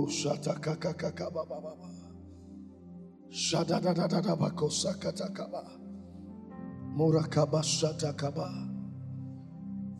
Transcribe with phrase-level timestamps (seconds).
[0.00, 1.88] Oh, shata kaka kaka ba ba ba ba.
[3.28, 5.60] Shada da da da da ba kosa kata kaba.
[6.96, 8.48] Murakaba shata kaba.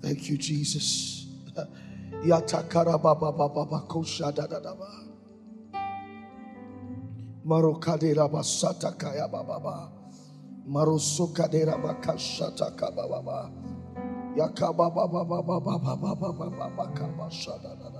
[0.00, 1.26] Thank you, Jesus.
[2.24, 4.88] Yatakara ba ba ba ba ba kosha da da da ba.
[7.44, 9.92] Marokadera ba sata kaya ba ba ba.
[10.66, 13.38] Marosokadera ba kashata kaba ba ba.
[14.34, 17.90] Yakaba ba ba ba ba ba ba ba ba ba ba ba kaba shada da
[17.92, 17.99] da.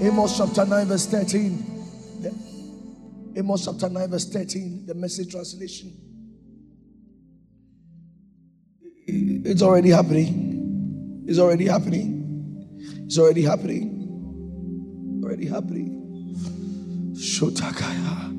[0.00, 1.64] Amos chapter 9, verse 13.
[2.20, 2.34] The,
[3.40, 5.92] Amos chapter 9, verse 13, the message translation.
[9.06, 11.24] It's already happening.
[11.26, 12.68] It's already happening.
[13.06, 15.20] It's already happening.
[15.24, 16.34] Already happening.
[17.14, 18.34] Shotakaya.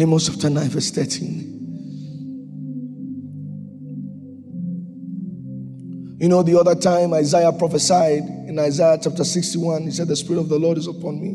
[0.00, 1.53] Amos chapter 9, verse 13.
[6.24, 10.40] You know, the other time Isaiah prophesied in Isaiah chapter 61, he said, The Spirit
[10.40, 11.32] of the Lord is upon me.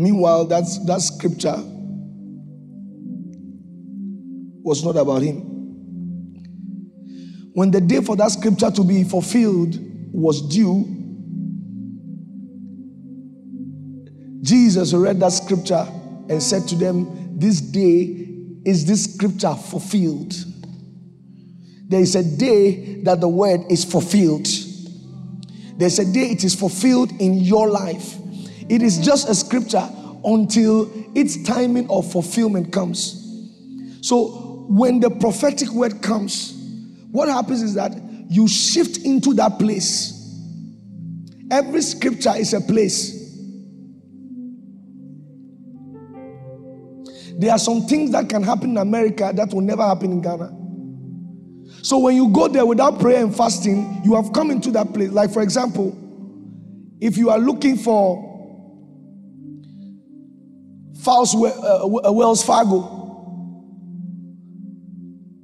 [0.00, 1.56] Meanwhile, that's, that scripture
[4.62, 5.40] was not about him.
[7.52, 9.76] When the day for that scripture to be fulfilled
[10.12, 10.84] was due,
[14.42, 15.84] Jesus read that scripture
[16.28, 18.28] and said to them, This day
[18.64, 20.32] is this scripture fulfilled.
[21.86, 24.46] There is a day that the word is fulfilled.
[25.76, 28.16] There's a day it is fulfilled in your life.
[28.68, 29.86] It is just a scripture
[30.24, 33.20] until its timing of fulfillment comes.
[34.00, 36.52] So when the prophetic word comes,
[37.10, 37.92] what happens is that
[38.28, 40.12] you shift into that place.
[41.50, 43.22] Every scripture is a place.
[47.36, 50.63] There are some things that can happen in America that will never happen in Ghana.
[51.84, 55.10] So when you go there without prayer and fasting, you have come into that place.
[55.10, 55.94] Like, for example,
[56.98, 58.32] if you are looking for
[61.06, 62.78] uh, uh, Wells Fargo,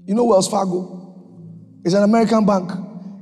[0.07, 1.79] you know Wells Fargo?
[1.85, 2.71] It's an American bank.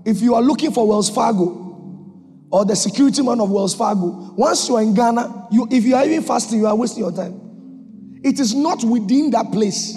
[0.04, 4.68] If you are looking for Wells Fargo or the security man of Wells Fargo, once
[4.68, 8.20] you are in Ghana, you, if you are even fasting, you are wasting your time.
[8.22, 9.94] It is not within that place.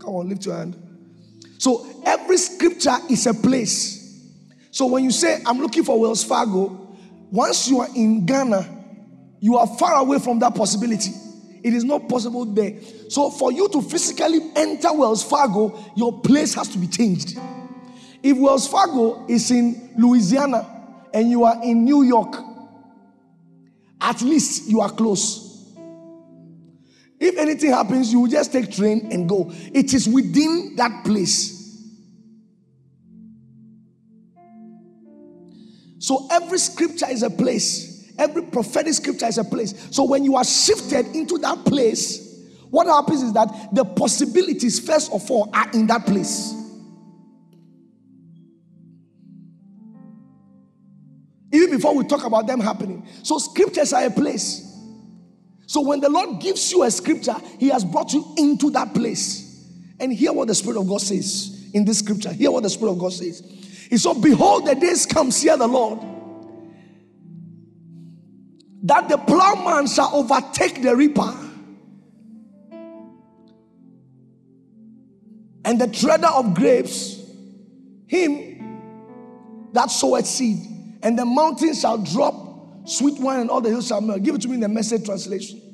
[0.00, 0.76] Come on, lift your hand.
[1.56, 3.98] So every scripture is a place.
[4.70, 6.96] So when you say, I'm looking for Wells Fargo,
[7.30, 8.78] once you are in Ghana,
[9.40, 11.12] you are far away from that possibility.
[11.62, 12.80] It is not possible there.
[13.08, 17.38] So for you to physically enter Wells Fargo, your place has to be changed.
[18.22, 20.66] If Wells Fargo is in Louisiana
[21.12, 22.36] and you are in New York,
[24.00, 25.74] at least you are close.
[27.18, 29.50] If anything happens, you will just take train and go.
[29.74, 31.59] It is within that place.
[36.00, 38.10] So every scripture is a place.
[38.18, 39.88] Every prophetic scripture is a place.
[39.90, 42.26] So when you are shifted into that place,
[42.70, 46.54] what happens is that the possibilities, first of all, are in that place.
[51.52, 53.06] Even before we talk about them happening.
[53.22, 54.66] So scriptures are a place.
[55.66, 59.68] So when the Lord gives you a scripture, He has brought you into that place.
[59.98, 62.32] And hear what the Spirit of God says in this scripture.
[62.32, 63.42] Hear what the Spirit of God says.
[63.90, 65.98] He said, Behold, the days come, hear the Lord,
[68.84, 71.34] that the plowman shall overtake the reaper,
[75.64, 77.20] and the treader of grapes,
[78.06, 80.58] him that soweth seed,
[81.02, 84.22] and the mountains shall drop sweet wine, and all the hills shall melt.
[84.22, 85.69] Give it to me in the message translation.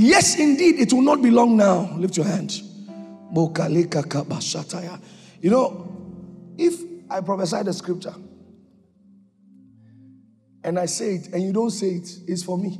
[0.00, 1.92] Yes, indeed, it will not be long now.
[1.96, 2.52] Lift your hand.
[5.42, 6.80] You know, if
[7.10, 8.14] I prophesy the scripture
[10.62, 12.78] and I say it and you don't say it, it's for me.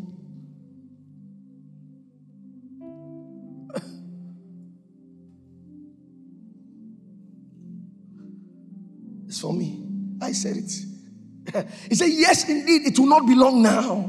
[9.27, 9.85] It's for me.
[10.23, 11.67] I said it.
[11.89, 14.09] he said, Yes, indeed, it will not be long now.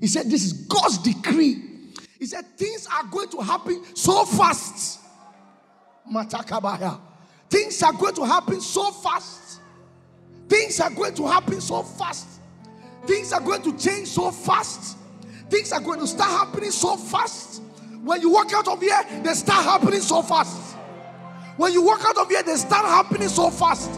[0.00, 1.62] He said, This is God's decree.
[2.18, 5.00] He said, Things are going to happen so fast.
[6.10, 7.00] Matakabaya.
[7.50, 9.60] Things are going to happen so fast.
[10.48, 12.26] Things are going to happen so fast.
[13.06, 14.96] Things are going to change so fast.
[15.48, 17.62] Things are going to start happening so fast.
[18.02, 20.76] When you walk out of here, they start happening so fast.
[21.56, 23.90] When you walk out of here, they start happening so fast.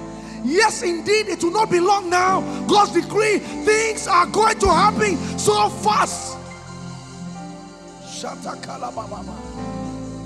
[0.45, 2.41] Yes, indeed, it will not be long now.
[2.67, 6.37] God's decree, things are going to happen so fast.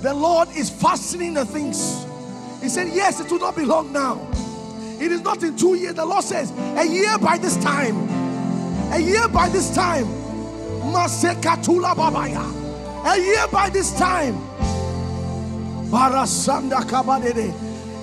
[0.02, 2.04] The Lord is fastening the things.
[2.62, 4.26] He said, Yes, it will not be long now.
[5.00, 5.94] It is not in two years.
[5.94, 7.96] The Lord says, A year by this time.
[8.92, 10.06] A year by this time.
[10.92, 12.44] Masekatula babaya.
[13.06, 14.34] A year by this time.
[15.90, 17.52] Barasanda kabadede.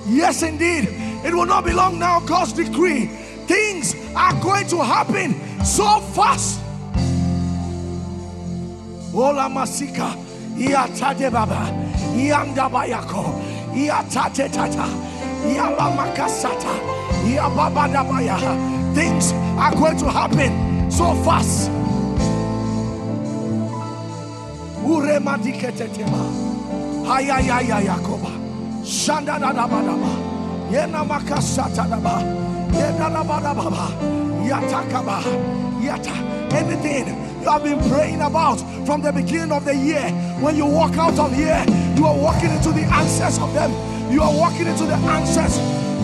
[0.06, 0.88] Yes, indeed.
[1.24, 2.20] It will not be long now.
[2.20, 3.06] God's decree.
[3.46, 5.34] Things are going to happen
[5.64, 6.60] so fast.
[9.14, 10.16] Ola masika.
[10.56, 11.70] Iatade baba.
[12.16, 13.24] Ianda bayako.
[13.74, 14.86] Iatate tata.
[15.46, 16.74] Ialamakasata.
[17.30, 18.38] Iababadabaya.
[18.94, 21.70] Things are going to happen so fast.
[24.84, 26.22] Urema diketetema.
[27.06, 28.30] Hayayaya Yakoba.
[28.84, 30.21] Shanda da da.
[30.72, 32.24] Yena makasata da ba.
[32.72, 33.92] Yena da ba da ba ba.
[34.40, 35.20] Yatakaba.
[35.84, 36.14] Yata.
[36.50, 37.08] Anything
[37.42, 40.08] you have been praying about from the beginning of the year.
[40.40, 41.62] When you walk out of here,
[41.94, 43.70] you are walking into the answers of them.
[44.10, 45.58] You are walking into the answers.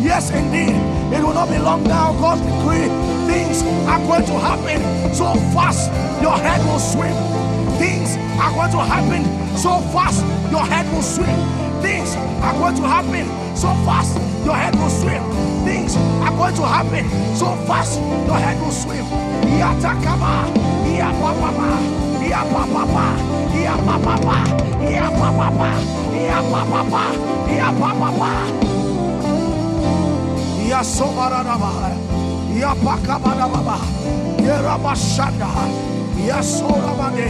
[0.05, 0.76] Yes, indeed.
[1.17, 2.12] It will not be long now.
[2.21, 2.93] God's decree.
[3.25, 5.91] Things are going to happen so fast,
[6.21, 7.17] your head will swim.
[7.79, 9.25] Things are going to happen
[9.56, 10.21] so fast,
[10.53, 11.37] your head will swim.
[11.81, 12.14] Things
[12.44, 14.14] are going to happen so fast,
[14.44, 15.22] your head will swim.
[15.64, 19.05] Things are going to happen so fast, your head will swim.
[19.58, 20.46] Yatakaba,
[20.87, 21.70] yapapapa,
[22.22, 23.06] yapapapa,
[23.58, 24.38] yapapapa,
[24.94, 25.70] yapapapa,
[26.14, 27.05] yapapapa,
[27.50, 28.32] yapapapa.
[30.69, 31.72] Yasobaradaba,
[32.61, 33.78] Yapakabadababa,
[34.38, 35.49] Yerabashanda,
[36.28, 37.28] Yasoramade,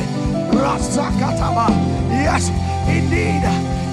[0.53, 1.69] Rasakataba.
[2.11, 2.51] Yes,
[2.89, 3.45] indeed,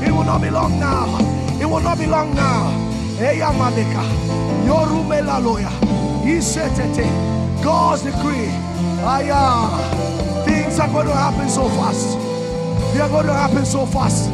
[0.05, 1.34] it will not be long now.
[1.65, 2.69] It will not be long now.
[3.17, 4.03] Eyamaleka,
[4.67, 5.71] Yorumela loya,
[6.21, 7.09] Isetete,
[7.63, 8.53] God's decree.
[9.01, 12.19] Aya, uh, things are going to happen so fast.
[12.93, 14.29] They are going to happen so fast.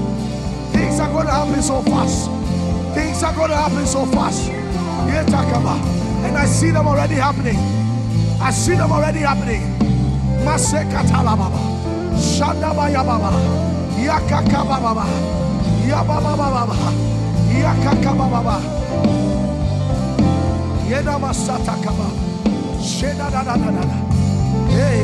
[0.74, 2.30] Things are going to happen so fast.
[2.96, 4.50] Things are going to happen so fast.
[4.50, 7.56] And I see them already happening.
[8.42, 9.62] I see them already happening.
[10.44, 11.60] Masekatala baba.
[12.20, 13.32] Shandaba yababa.
[14.04, 15.06] Yakakaba baba.
[15.88, 17.11] Yababa baba.
[17.60, 18.58] Yakakaba baba.
[20.90, 22.08] Yena masata kaba.
[22.80, 23.98] Sheda da da da da da.
[24.70, 25.04] Hey.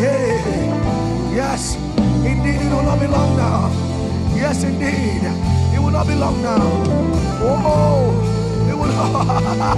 [0.00, 0.36] Hey.
[1.34, 1.76] Yes.
[2.24, 3.70] Indeed, it will not be long now.
[4.34, 5.22] Yes, indeed.
[5.74, 6.58] It will not be long now.
[7.42, 8.12] Oh,
[8.68, 9.76] it will not.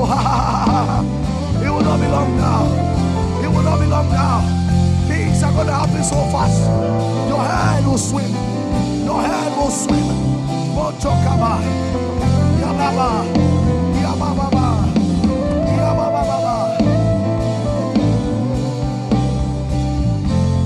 [1.64, 2.66] it will not be long now.
[3.42, 4.40] It will not be long now.
[5.08, 6.60] Things are going to happen so fast.
[7.28, 8.30] Your head will swim.
[9.04, 10.29] Your head will swim.
[10.74, 11.52] Mochokaba.
[12.60, 13.08] Yababa.
[14.02, 14.66] Yababa.
[15.78, 16.80] Yababa.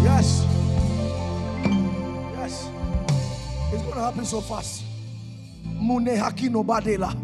[0.03, 0.29] Yes.
[2.37, 2.69] Yes.
[3.73, 4.83] It's going to happen so fast.
[5.65, 7.15] Mune hakino badela.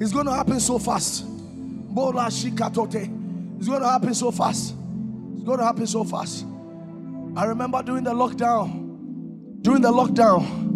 [0.00, 1.24] It's going to happen so fast.
[1.26, 3.58] Bola shikatote.
[3.58, 4.74] It's going to happen so fast.
[5.34, 6.46] It's going to happen so fast.
[7.36, 9.62] I remember during the lockdown.
[9.62, 10.69] During the lockdown,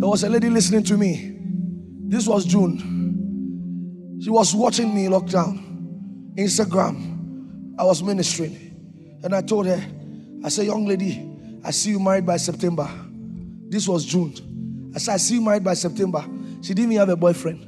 [0.00, 1.36] there was a lady listening to me.
[2.08, 4.18] This was June.
[4.22, 6.34] She was watching me lockdown.
[6.36, 7.74] Instagram.
[7.78, 9.20] I was ministering.
[9.22, 9.78] And I told her,
[10.42, 11.30] I said, young lady,
[11.62, 12.88] I see you married by September.
[13.68, 14.90] This was June.
[14.94, 16.24] I said, I see you married by September.
[16.62, 17.66] She didn't even have a boyfriend.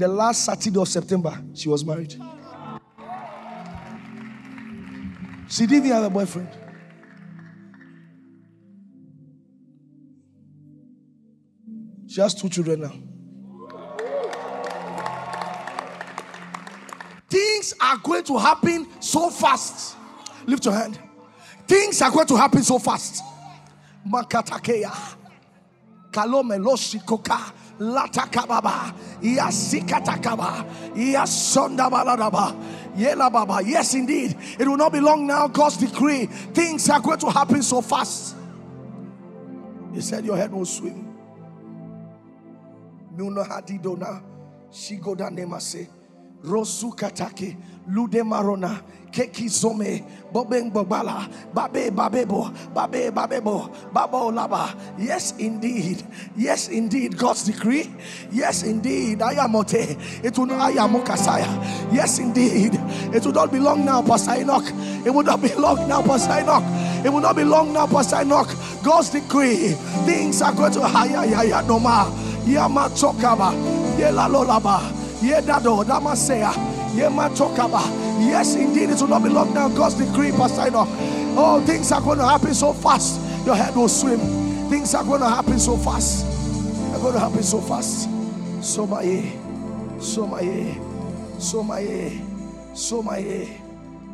[0.00, 2.16] The last Saturday of September, she was married.
[5.48, 6.48] She didn't even have a boyfriend.
[12.14, 12.92] She has two children now.
[17.28, 19.96] Things are going to happen so fast.
[20.46, 20.96] Lift your hand.
[21.66, 23.20] Things are going to happen so fast.
[24.08, 25.16] Makatakeya.
[26.12, 27.52] Kalomeloshi koka.
[27.80, 28.94] Latakababa.
[29.20, 30.94] Yasikatakaba.
[30.94, 32.94] Yasondabaladaba.
[32.96, 33.60] Yela baba.
[33.66, 34.36] Yes, indeed.
[34.56, 35.48] It will not be long now.
[35.48, 36.26] God's decree.
[36.26, 38.36] Things are going to happen so fast.
[39.92, 41.13] He said, Your head will swim.
[43.16, 44.20] Muna hadidona.
[44.70, 45.88] Shigoda nemase.
[46.44, 47.56] Rosu katake.
[47.86, 48.80] Lude Marona,
[49.12, 50.02] Keki Zome,
[50.32, 54.74] Bobeng Bobala, Babe Babebo, Babe Babebo, Babo Laba.
[54.98, 56.02] Yes, indeed.
[56.34, 57.18] Yes, indeed.
[57.18, 57.92] God's decree.
[58.32, 59.18] Yes, indeed.
[59.18, 60.24] Ayamote.
[60.24, 61.92] It will Ayamokasaya.
[61.92, 62.72] Yes, indeed.
[63.14, 64.64] It will not be long now, Pastor Enoch.
[65.04, 66.64] It will not be long now, Pastor Enoch.
[67.04, 68.48] It will not be long now, Pastor Enoch.
[68.82, 69.76] God's decree.
[70.06, 72.10] Things are going to haya ya noma.
[72.46, 73.52] Yama chokaba.
[73.98, 74.80] Yela lolaba.
[75.20, 76.52] Yedado damasea.
[76.94, 77.82] Ye machokaba.
[78.20, 79.68] Yes, indeed, it will not be long now.
[79.68, 80.70] God's decree, Pastor.
[81.36, 83.20] Oh, things are going to happen so fast.
[83.44, 84.20] Your head will swim.
[84.70, 86.24] Things are going to happen so fast.
[86.92, 88.08] They're going to happen so fast.
[88.62, 89.32] So my,
[89.98, 90.78] so my,
[91.38, 92.20] so my,
[92.72, 93.48] so my,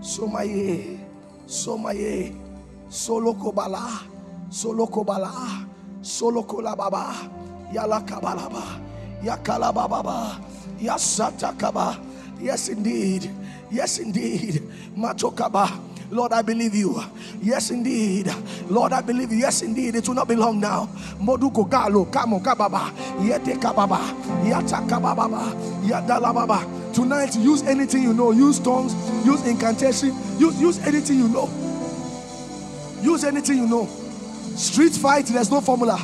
[0.01, 0.99] so my,
[1.47, 2.33] so my,
[2.89, 4.03] solo kobala,
[4.51, 5.67] solo kobala,
[6.01, 7.15] solo kolababa,
[7.73, 8.81] yala kabalaba,
[9.23, 10.41] yakala baba,
[10.81, 11.99] yasata kaba.
[12.41, 13.31] Yes, indeed.
[13.71, 14.63] Yes, indeed.
[14.97, 15.71] Matokaba.
[16.11, 17.01] Lord, I believe you.
[17.41, 18.35] Yes, indeed.
[18.69, 19.39] Lord, I believe you.
[19.39, 19.95] Yes, indeed.
[19.95, 20.87] It will not be long now.
[21.21, 22.91] Moduko galo kamo kababa.
[23.21, 23.99] Yete kababa.
[24.43, 25.53] Yata kababa.
[25.85, 26.67] Yadala baba.
[26.93, 28.33] Tonight, use anything you know.
[28.33, 28.95] Use tongues.
[29.25, 30.13] Use incantation.
[30.39, 31.49] Use use anything you know.
[33.03, 33.87] Use anything you know.
[34.57, 35.27] Street fight.
[35.27, 36.01] There's no formula.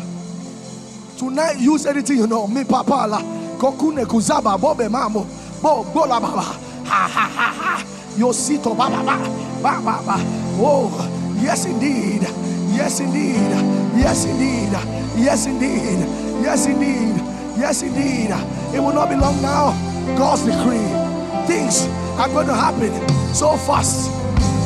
[1.16, 2.46] Tonight, use anything you know.
[2.46, 3.20] Me papa la.
[3.56, 5.26] Kokune kuzaba bobe mamo.
[5.62, 6.42] Bo, bo la baba.
[6.42, 7.84] Ha ha ha ha.
[8.18, 9.16] Yosito baba ba.
[9.62, 10.16] Ba ba ba.
[10.60, 10.92] Oh,
[11.40, 12.20] yes indeed.
[12.76, 13.50] Yes indeed.
[13.96, 14.72] Yes indeed.
[15.16, 15.98] Yes indeed.
[16.42, 17.16] Yes indeed.
[17.56, 18.30] Yes indeed.
[18.74, 19.72] It will not be long now.
[20.18, 20.84] God's decree.
[21.46, 21.86] Things
[22.20, 22.92] are going to happen
[23.34, 24.10] so fast.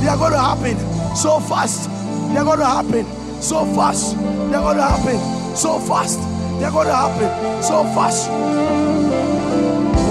[0.02, 0.76] They are going to happen
[1.14, 1.88] so fast.
[2.33, 3.07] They are going to happen
[3.40, 4.16] so fast.
[4.16, 6.19] They are going to happen so fast.
[6.60, 8.28] They are going to happen so fast.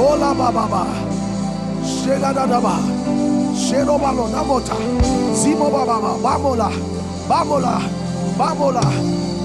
[0.02, 0.82] Ola baba.
[1.86, 2.74] Shela da da ba.
[3.54, 4.74] Shelo balo namota.
[5.38, 6.02] Zimo baba.
[6.18, 6.70] Bamola.
[7.30, 7.78] Bamola.
[8.36, 8.82] Bamola.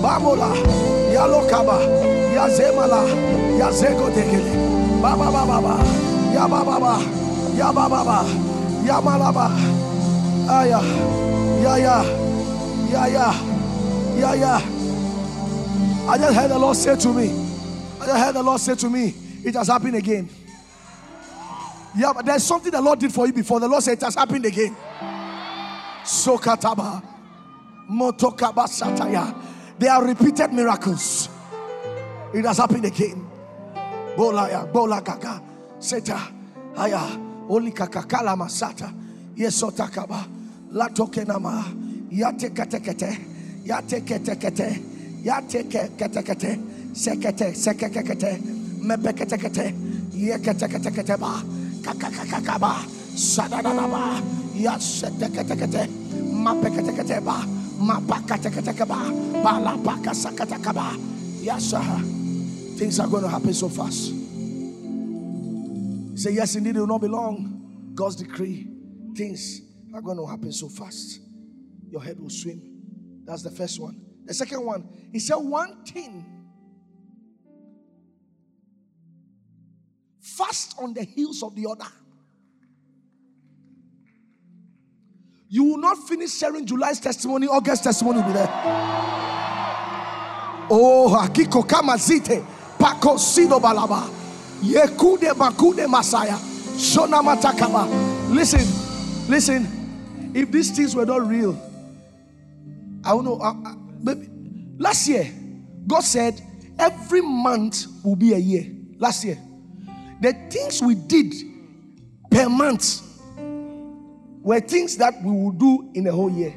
[0.01, 0.49] Bamola.
[1.13, 1.77] Yalokaba.
[2.35, 3.05] Yazemala.
[3.61, 4.57] Yazego dekele.
[5.03, 5.75] Baba baba ba.
[6.33, 6.99] Ya baba ba.
[7.55, 8.25] Ya baba ba.
[8.83, 9.51] Ya malaba.
[10.49, 10.81] Aya.
[11.63, 11.97] Ya ya.
[12.91, 13.29] Ya ya.
[14.17, 14.74] Ya ya.
[16.07, 17.31] I just heard the Lord say to me.
[18.01, 20.29] I just heard the Lord say to me, it has happened again.
[21.97, 23.59] Yeah, but there's something the Lord did for you before.
[23.59, 24.77] The Lord said it has happened again.
[26.03, 27.03] Sokataba.
[27.91, 29.35] Motokaba Sataya.
[29.79, 31.29] They are repeated miracles.
[32.35, 33.27] It has happened again.
[34.17, 35.43] Bolaya, Bola Gaga,
[35.79, 36.21] Seta,
[36.77, 37.19] Aya,
[37.49, 38.93] Oli Kakakala Masata,
[39.35, 40.27] Yesotakaba,
[40.71, 43.19] Latokenama, Yate Katekete,
[45.25, 46.59] Yate Ketekete, Yate Ketekete,
[46.93, 48.39] Sekete, Sekekete,
[48.81, 49.75] Mebeketekete,
[50.13, 52.81] Yeketekete, kakakakakaba
[53.15, 54.23] sadadadaba
[54.57, 55.89] yaseteketekete
[56.33, 57.45] mapeketeketeba
[57.79, 58.99] mapakateketekeba
[59.45, 60.97] balapakasakatakaba
[61.43, 61.75] yes
[62.79, 64.13] things are going to happen so fast
[66.17, 68.67] say yes indeed it will not be long god's decree
[69.15, 69.61] things
[69.93, 71.21] are going to happen so fast
[71.91, 72.61] your head will swim
[73.27, 76.25] that's the first one the second one he said one thing
[80.37, 81.91] fast on the heels of the other.
[85.49, 88.49] You will not finish sharing July's testimony, August testimony will be there.
[90.71, 92.45] Oh, Hakiko Kamazite,
[92.79, 94.09] Pako Sido Balaba,
[94.61, 96.37] Yekude Bakude Masaya,
[96.77, 97.87] Shona Matakaba.
[98.35, 101.53] Listen, listen, if these things were not real,
[103.05, 103.39] I don't know.
[103.39, 103.84] Uh,
[104.79, 105.31] last year,
[105.87, 106.41] God said
[106.79, 108.71] every month will be a year.
[108.99, 109.39] Last year,
[110.21, 111.35] the things we did
[112.31, 113.01] per month
[114.43, 116.55] were things that we will do in a whole year.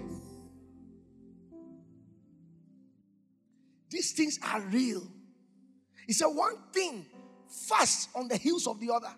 [3.90, 5.04] These things are real.
[6.06, 7.06] He said one thing
[7.50, 9.10] fast on the heels of the other.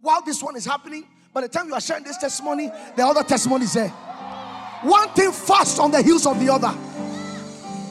[0.00, 3.22] While this one is happening, by the time you are sharing this testimony, the other
[3.22, 3.88] testimony is there.
[3.88, 6.74] One thing fast on the heels of the other.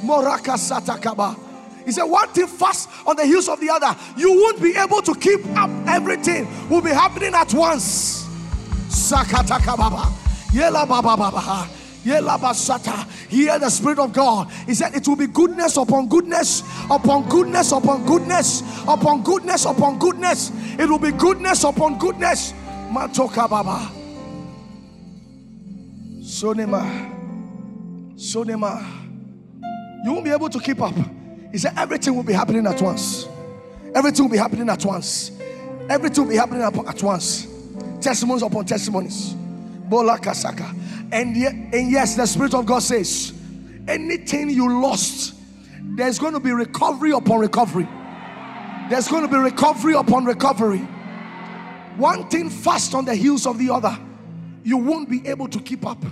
[0.04, 1.40] Moraka Satakaba.
[1.86, 3.96] He said, one thing fast on the heels of the other.
[4.16, 8.26] You won't be able to keep up everything, will be happening at once.
[8.88, 10.14] Sakataka Baba.
[10.52, 11.68] Yela Baba Baba.
[12.04, 12.22] Hear
[13.60, 14.52] the Spirit of God.
[14.66, 20.00] He said, It will be goodness upon goodness, upon goodness, upon goodness, upon goodness, upon
[20.00, 20.52] goodness.
[20.78, 22.54] It will be goodness upon goodness.
[22.92, 23.90] Matoka Baba.
[26.22, 27.12] Sonema.
[28.16, 29.03] Sonema.
[30.04, 30.94] You won't be able to keep up.
[31.52, 33.28] He said, Everything will be happening at once.
[33.96, 35.32] Everything will be happening at once.
[35.90, 37.48] Everything will be happening at once.
[38.02, 39.34] testimonies upon testimonies.
[39.88, 40.70] Bola kasaka.
[41.12, 43.34] And, and yes, the Spirit of God says,
[43.88, 45.36] anything you lost,
[45.96, 47.88] there's going to be recovery upon recovery.
[48.90, 50.80] There's going to be recovery upon recovery.
[51.98, 53.98] One thing fast on the heels of the other.
[54.64, 56.04] You won't be able to keep up.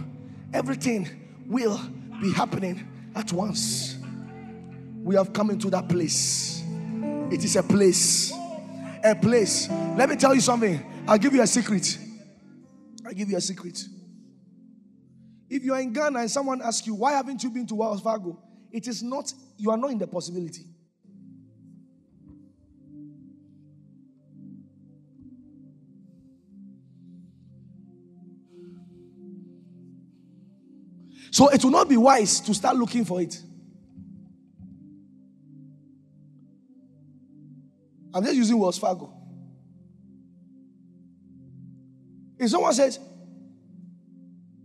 [0.54, 1.10] Everything
[1.48, 1.80] will
[2.22, 3.98] be happening at once.
[5.04, 6.64] We have come into that place.
[7.32, 8.34] It is a place.
[9.04, 9.70] A place.
[9.70, 10.84] Let me tell you something.
[11.08, 11.98] I'll give you a secret.
[13.06, 13.84] I'll give you a secret.
[15.50, 18.02] If you are in Ghana and someone asks you, why haven't you been to Wells
[18.02, 18.42] Fargo?
[18.72, 20.66] It is not, you are not in the possibility.
[31.32, 33.42] So it will not be wise to start looking for it.
[38.14, 39.14] I'm just using Wells Fargo.
[42.38, 43.00] If someone says,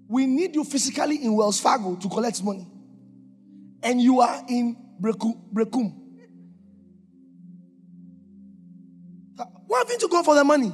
[0.09, 2.67] We need you physically in Wells Fargo to collect money,
[3.83, 5.93] and you are in Berekum,
[9.67, 10.73] why haven't you gone for the money?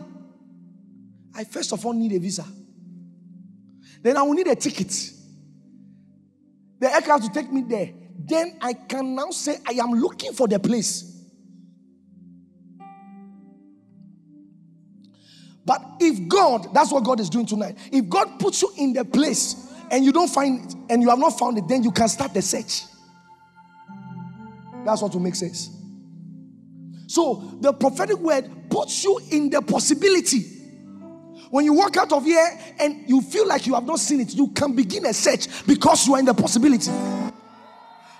[1.34, 2.44] I first of all need a visa.
[4.02, 4.92] Then I will need a ticket.
[6.82, 7.92] The aircraft to take me there.
[8.18, 11.24] Then I can now say I am looking for the place.
[15.64, 17.78] But if God, that's what God is doing tonight.
[17.92, 21.20] If God puts you in the place and you don't find it and you have
[21.20, 22.82] not found it, then you can start the search.
[24.84, 25.70] That's what will make sense.
[27.06, 30.61] So the prophetic word puts you in the possibility.
[31.52, 34.34] When you walk out of here and you feel like you have not seen it,
[34.34, 36.90] you can begin a search because you are in the possibility.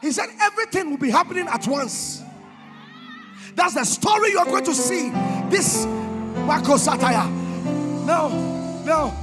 [0.03, 2.23] He said everything will be happening at once.
[3.55, 5.09] That's the story you're going to see.
[5.49, 5.87] This
[6.45, 7.27] Marco Satire.
[8.05, 8.29] Now,
[8.85, 9.17] now,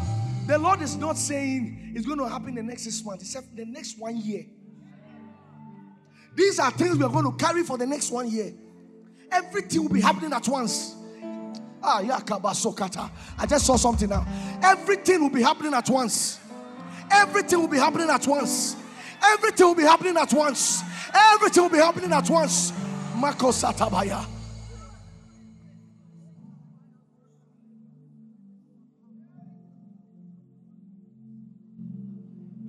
[0.47, 3.65] the Lord is not saying it's going to happen the next six months, except the
[3.65, 4.43] next one year.
[6.33, 8.55] These are things we are going to carry for the next one year.
[9.31, 10.95] Everything will be happening at once.
[11.81, 13.11] Ah.
[13.37, 14.25] I just saw something now.
[14.61, 16.39] Everything will be happening at once.
[17.11, 18.75] Everything will be happening at once.
[19.23, 20.83] Everything will be happening at once.
[21.33, 22.73] Everything will be happening at once.
[23.15, 24.25] Mako Satabaya.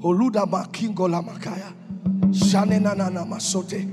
[0.03, 1.73] Holuda makingo la makaya.
[2.33, 3.87] Shanena nana masote.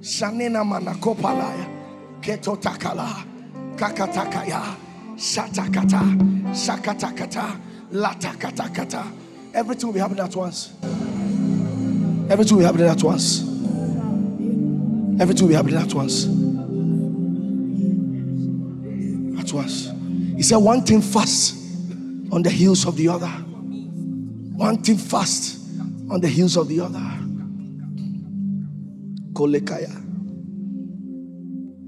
[0.00, 2.20] Shanena manakopalaya.
[2.20, 3.35] Keto takala.
[3.76, 4.76] Kakatakaya.
[5.16, 6.00] Shatakata.
[6.52, 7.60] Shakatakata.
[7.92, 9.12] Latakatakata.
[9.54, 10.72] Everything will be happening at once.
[12.28, 13.42] Everything will be happening at once.
[15.20, 16.26] Everything will be happening at once.
[19.40, 19.90] At once.
[20.36, 21.54] He said one thing fast
[22.32, 23.28] on the heels of the other.
[23.28, 25.58] One thing fast
[26.10, 26.98] on the heels of the other.
[29.32, 30.02] Kolekaya.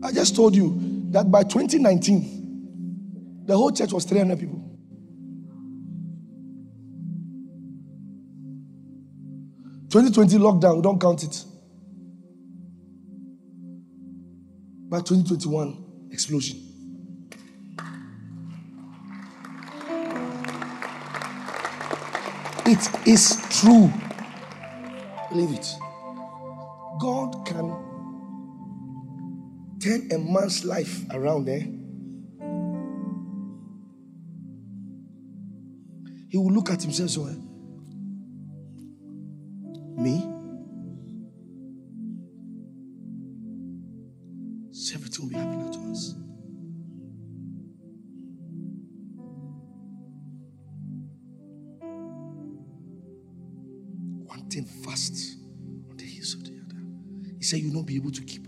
[0.02, 4.62] I just told you that by 2019, the whole church was 300 people.
[9.90, 11.44] Twenty twenty lockdown, don't count it.
[14.88, 16.58] By 2021, explosion.
[22.66, 23.92] It is true.
[25.30, 25.74] Believe it.
[27.00, 27.74] God can
[29.80, 31.66] turn a man's life around there.
[36.28, 37.34] He will look at himself so eh?
[40.00, 40.20] me?
[44.72, 46.14] So everything will be happening at once.
[54.26, 55.36] One thing fast
[55.90, 56.82] on the heels of the other.
[57.38, 58.47] He said, You'll not be able to keep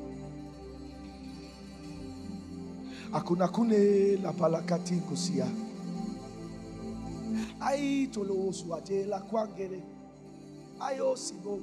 [3.13, 3.43] akone.
[3.43, 5.47] Akuna kune la palakati kusia.
[7.59, 9.81] Ai tolo swate la kwangere.
[10.79, 11.59] Ayo sibo.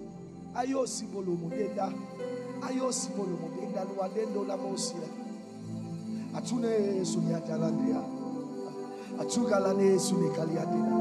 [0.54, 1.92] Ayo sibo lo modenda.
[2.62, 5.08] Ayo sibo lo modenda lo adendo la mosia.
[6.36, 8.02] Atune suni atalandia.
[9.20, 10.94] Atuga ne suni kaliadina.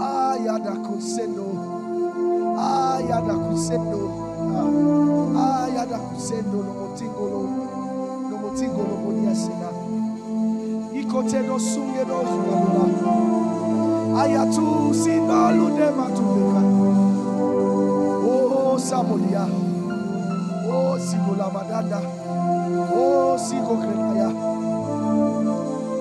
[0.00, 1.46] Ayada kusendo.
[2.58, 4.10] Ayada kusendo.
[5.38, 7.69] Ayada kusendo lo motingo
[8.60, 9.70] Lo motingo lo.
[10.92, 13.12] Ikote no sunge no zuladola.
[14.20, 16.62] Ayatu sinalu de matuleka.
[18.28, 19.46] Oh Samolia.
[20.68, 22.00] Oh Sigola Madada.
[22.92, 24.28] Oh Sigo Krenaya.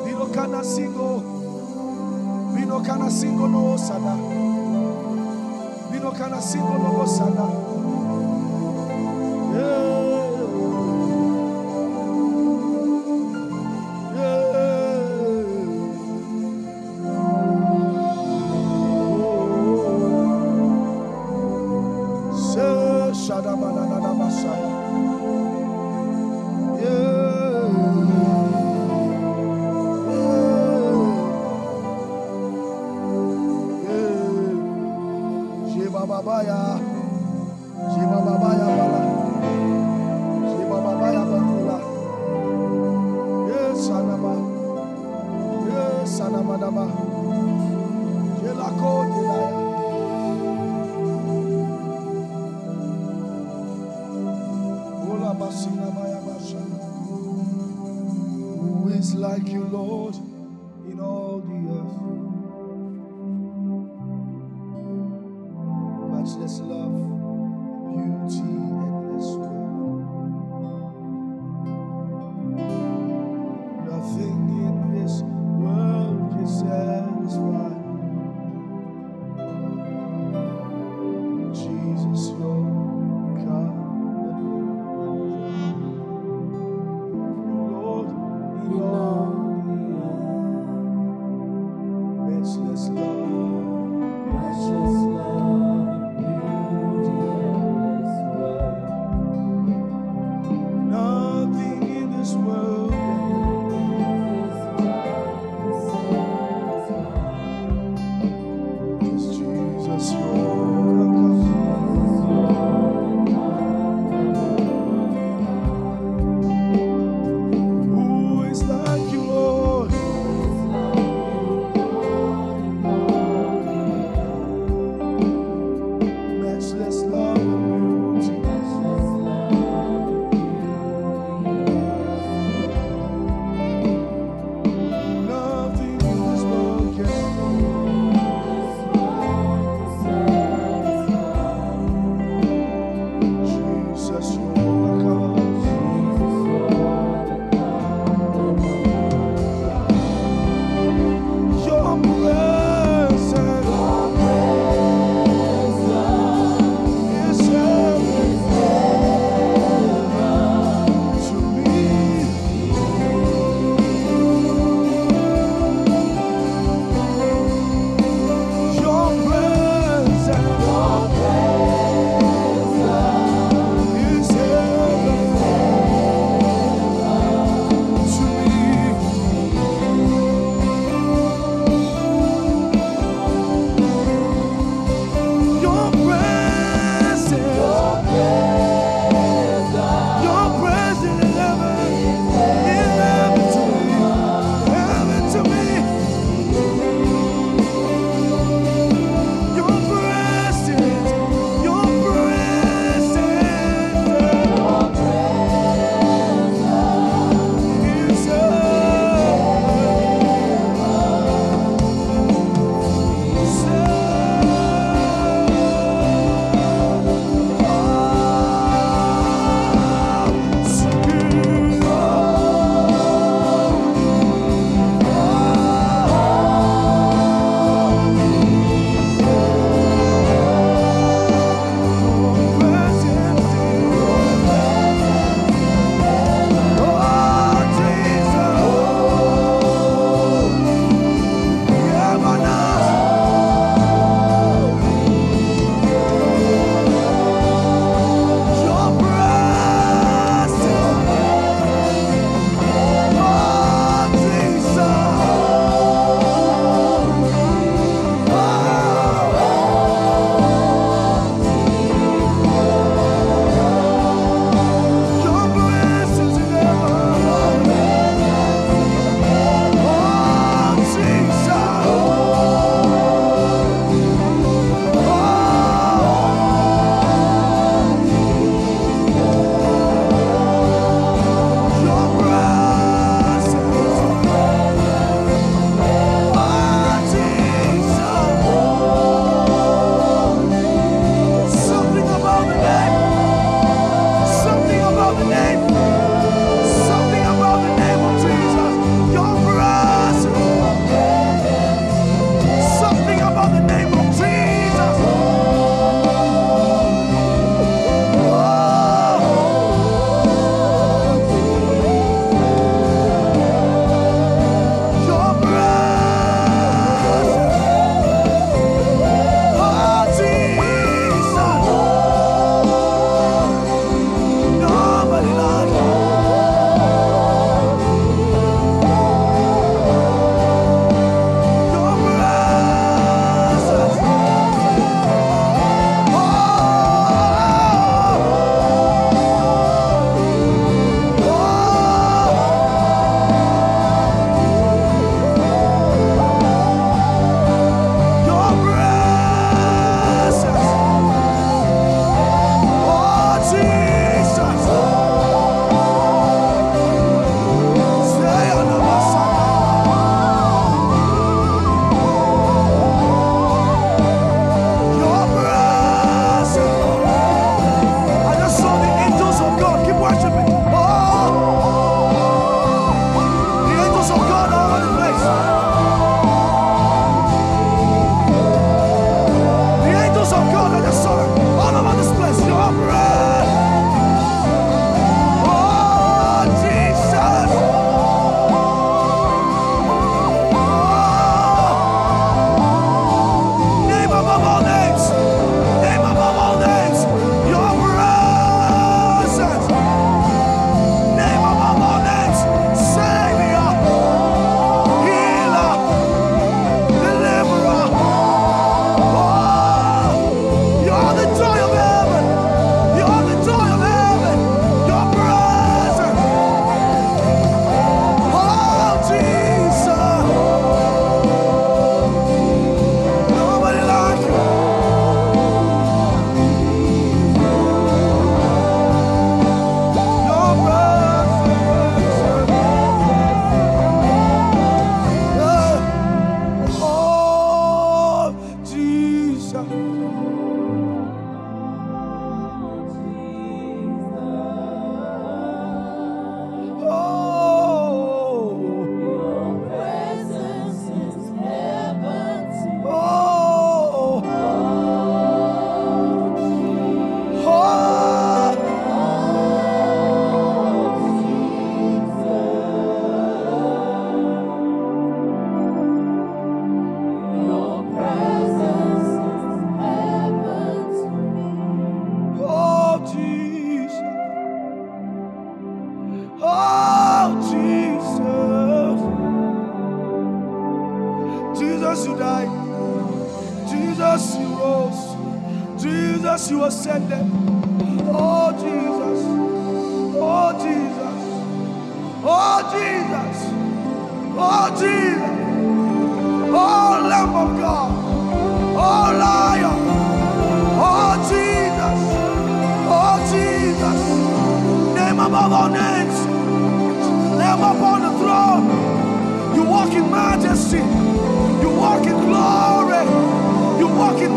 [0.06, 1.24] Vino kana singo.
[2.54, 4.16] Vino kana singo no sada.
[5.92, 7.46] Vino kana singo no sada.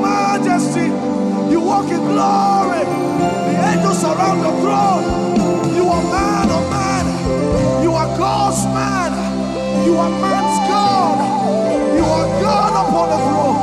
[0.02, 0.88] Majesty.
[1.52, 2.84] You walk in glory.
[3.48, 5.04] The angels surround the throne.
[5.76, 7.04] You are man of man.
[7.82, 9.12] You are God's man.
[9.86, 11.18] You are man's God.
[11.96, 13.61] You are God upon the throne.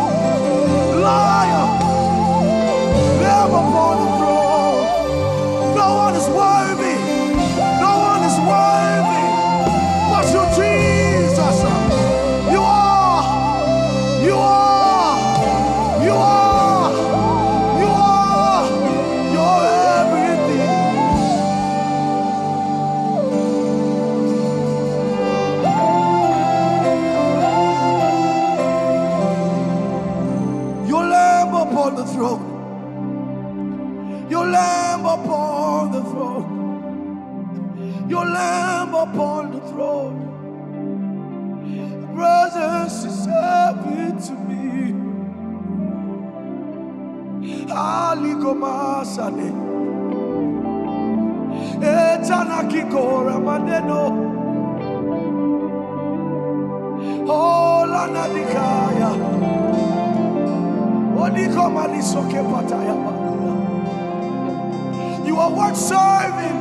[65.26, 66.58] You are worth serving.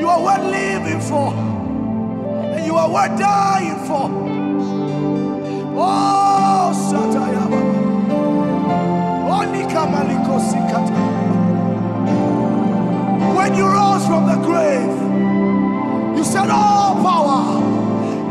[0.00, 1.32] You are worth living for.
[2.54, 4.10] And you are worth dying for.
[5.78, 7.70] Oh, Sataya Baba.
[13.60, 14.96] You rose from the grave,
[16.16, 17.60] you said, All power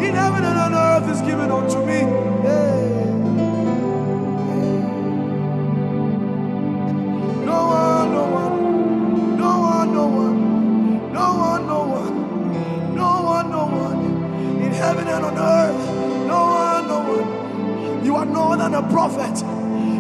[0.03, 2.01] in heaven and on earth is given unto me.
[7.45, 10.35] No one, no one, no one, no one,
[11.13, 15.81] no one, no one, no one, no one in heaven and on earth.
[16.25, 18.03] No one, no one.
[18.03, 19.37] You are more than a prophet.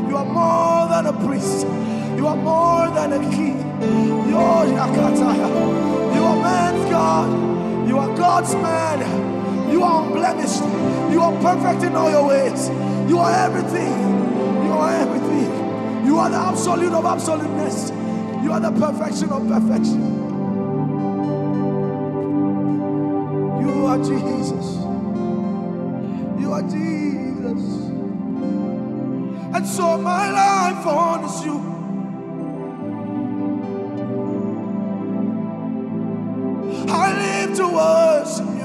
[0.09, 1.67] You are more than a priest.
[2.17, 3.58] You are more than a king.
[4.79, 7.87] You are man's God.
[7.89, 9.69] You are God's man.
[9.69, 10.61] You are unblemished.
[11.11, 12.69] You are perfect in all your ways.
[13.09, 13.91] You are everything.
[14.63, 16.05] You are everything.
[16.05, 17.89] You are the absolute of absoluteness.
[18.41, 20.01] You are the perfection of perfection.
[23.59, 24.75] You are Jesus.
[26.39, 27.63] You are Jesus.
[29.53, 31.78] And so my life honors you.
[37.59, 38.58] To worship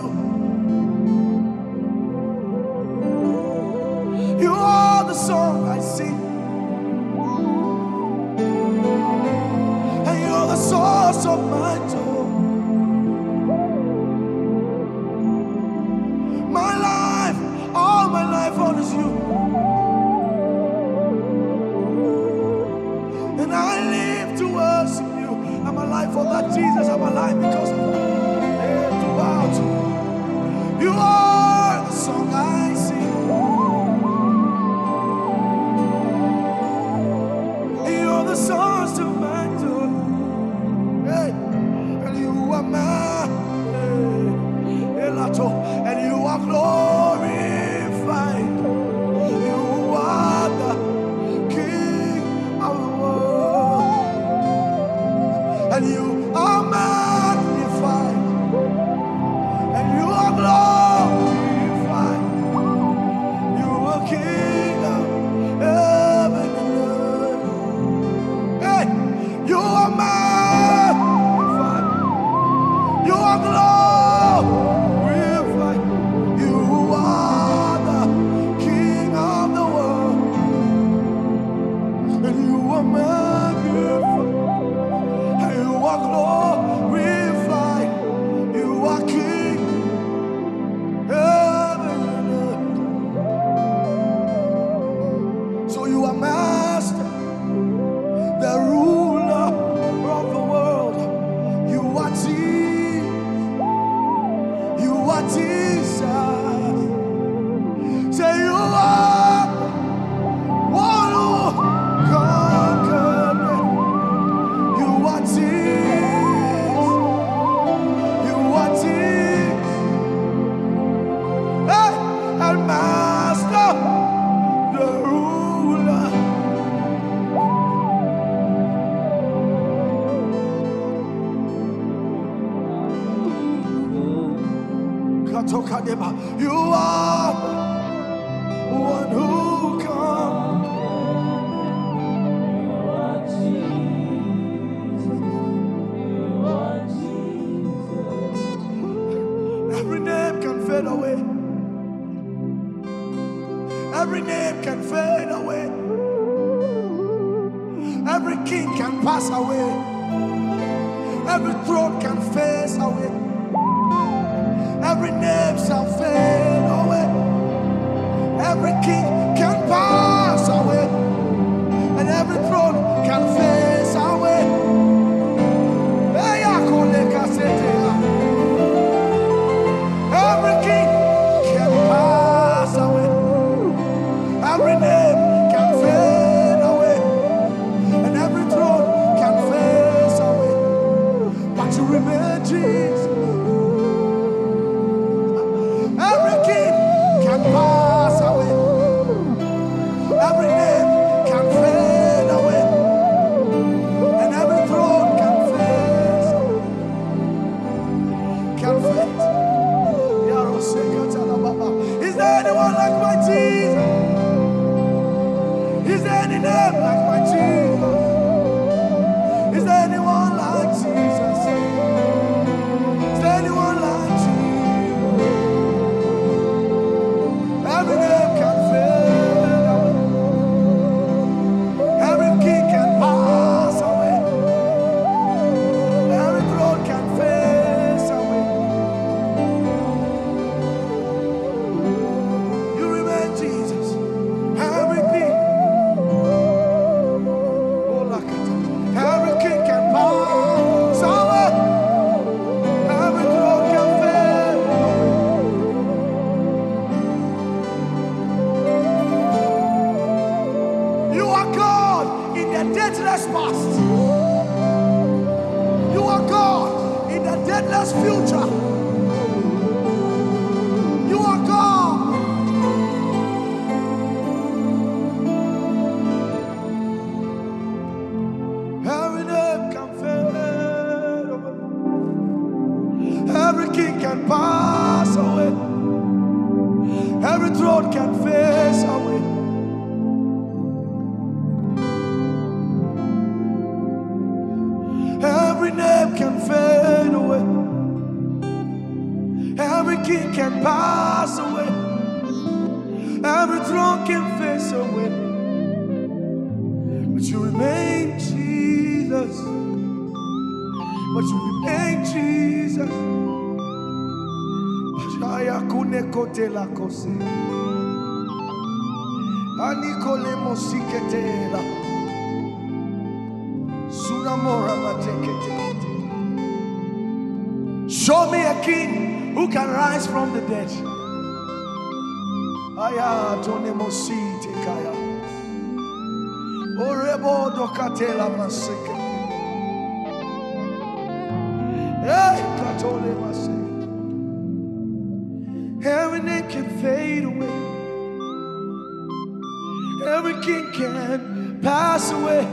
[350.47, 352.47] looking can pass away.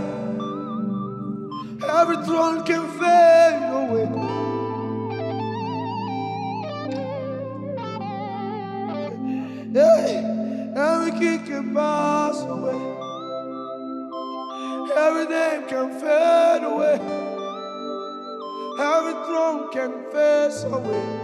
[1.90, 4.08] Every throne can fade away.
[9.74, 10.74] Yeah.
[10.76, 12.80] Every king can pass away.
[14.96, 16.96] Every name can fade away.
[18.80, 21.21] Every throne can fade away.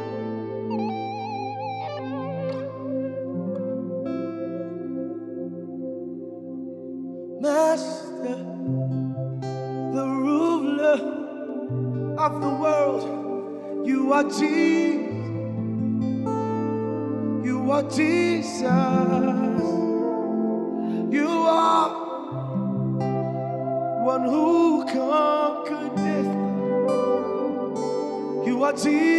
[14.29, 15.07] Jesus,
[17.45, 18.63] You are Jesus.
[21.11, 21.89] You are
[24.03, 26.51] one who conquered death.
[28.47, 29.16] You are Jesus.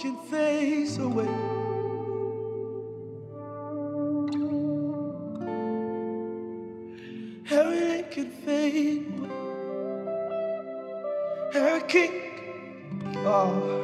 [0.00, 1.28] Can face away.
[7.50, 9.06] Every name can fade
[11.52, 11.80] away.
[11.86, 12.12] King,
[13.26, 13.79] oh,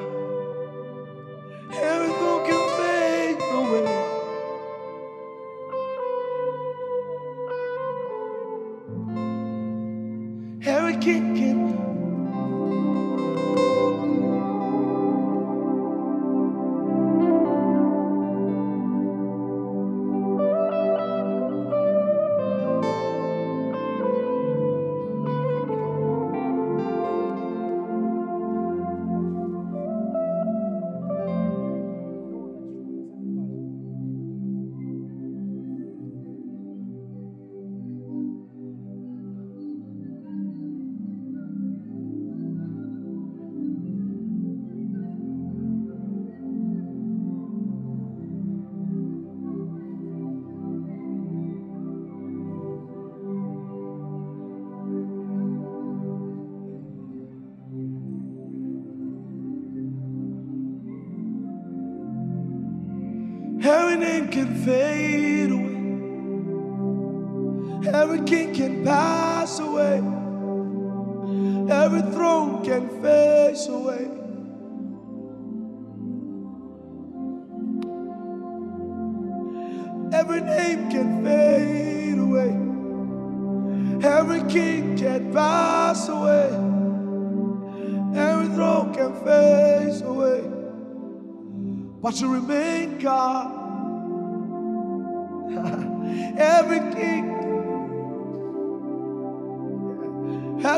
[64.27, 65.77] Every can fade away.
[67.95, 69.99] Every king can pass away.
[71.72, 74.11] Every throne can face away.
[80.12, 82.51] Every name can fade away.
[84.05, 86.51] Every king can pass away.
[88.18, 90.57] Every throne can face away
[92.03, 93.66] but you remain God.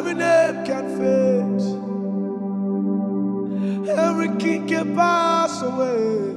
[0.08, 1.62] Every name can fade,
[3.90, 6.36] every king can pass away.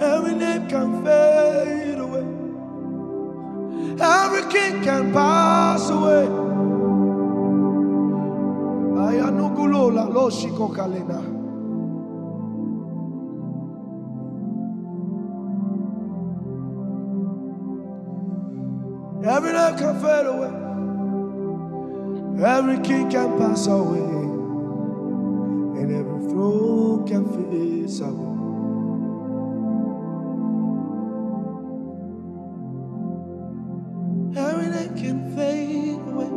[0.00, 2.26] Every name can fade away.
[4.00, 6.26] Every king can pass away.
[8.96, 11.35] Ayanugulola loshiko kalena.
[19.76, 20.52] Can fade away.
[22.44, 23.98] Every king can pass away.
[25.80, 28.32] And every throne can face away.
[34.38, 36.30] Every night can fade away.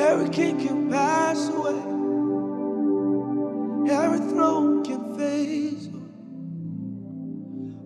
[0.00, 1.78] Every king can pass away.
[3.92, 6.02] Every throne can fade away.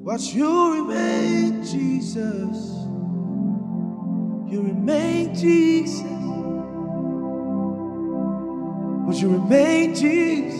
[0.04, 2.75] But you remain Jesus.
[4.56, 6.00] You remain Jesus.
[9.06, 10.58] Would you remain Jesus.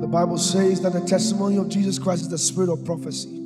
[0.00, 3.40] The Bible says that the testimony of Jesus Christ is the spirit of prophecy.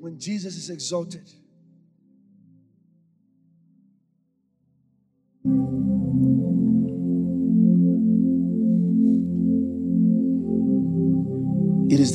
[0.00, 1.26] When Jesus is exalted,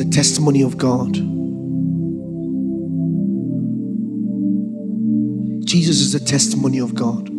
[0.03, 1.13] the testimony of God.
[5.63, 7.29] Jesus is the testimony of God.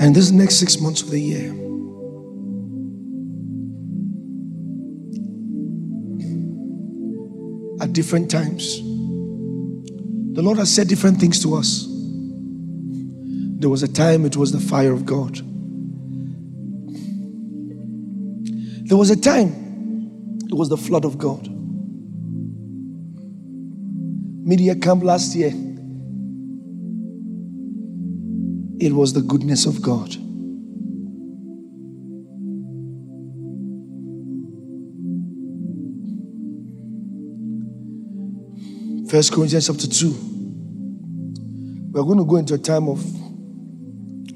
[0.00, 1.63] And this next six months of the year,
[7.94, 8.78] different times,
[10.34, 11.86] the Lord has said different things to us.
[13.60, 15.36] There was a time it was the fire of God.
[18.88, 21.48] There was a time it was the flood of God.
[24.46, 25.52] Media camp last year,
[28.80, 30.14] it was the goodness of God.
[39.14, 40.10] First Corinthians chapter 2.
[41.92, 43.00] We're going to go into a time of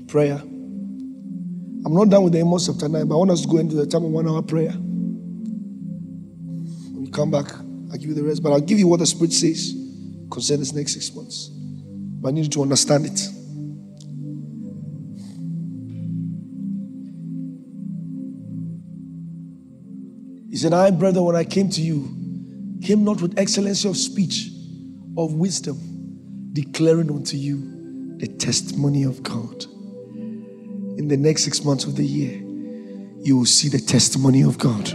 [0.06, 0.36] prayer.
[0.36, 3.74] I'm not done with the Amos chapter 9, but I want us to go into
[3.74, 4.70] the time of one hour prayer.
[4.70, 5.36] When
[7.06, 7.52] we come back,
[7.90, 9.74] I'll give you the rest, but I'll give you what the Spirit says
[10.30, 11.48] concerning this next six months.
[11.48, 13.18] But I need you to understand it.
[20.48, 22.08] He said, I, brother, when I came to you,
[22.80, 24.52] came not with excellency of speech,
[25.18, 25.76] of wisdom,
[26.52, 29.64] declaring unto you the testimony of God.
[30.14, 32.40] In the next six months of the year,
[33.24, 34.88] you will see the testimony of God.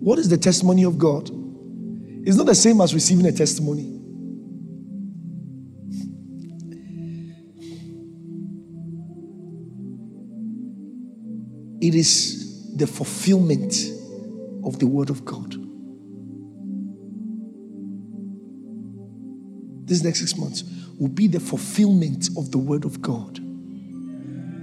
[0.00, 1.30] What is the testimony of God?
[2.26, 3.90] It's not the same as receiving a testimony.
[11.86, 13.74] It is the fulfillment
[14.64, 15.63] of the Word of God.
[19.94, 20.64] This next six months
[20.98, 23.38] will be the fulfillment of the Word of God.